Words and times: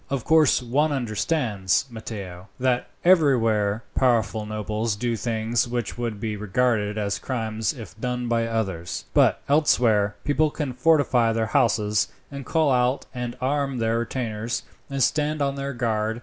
"Of 0.09 0.23
course 0.25 0.63
one 0.63 0.91
understands, 0.91 1.85
Matteo, 1.91 2.47
that 2.59 2.87
everywhere 3.05 3.83
powerful 3.93 4.47
nobles 4.47 4.95
do 4.95 5.15
things 5.15 5.67
which 5.67 5.95
would 5.95 6.19
be 6.19 6.35
regarded 6.35 6.97
as 6.97 7.19
crimes 7.19 7.71
if 7.71 7.95
done 8.01 8.27
by 8.27 8.47
others; 8.47 9.05
but, 9.13 9.43
elsewhere, 9.47 10.15
people 10.23 10.49
can 10.49 10.73
fortify 10.73 11.33
their 11.33 11.45
houses, 11.53 12.07
and 12.31 12.47
call 12.47 12.71
out 12.71 13.05
and 13.13 13.37
arm 13.39 13.77
their 13.77 13.99
retainers, 13.99 14.63
and 14.89 15.03
stand 15.03 15.39
on 15.39 15.53
their 15.53 15.71
guard. 15.73 16.19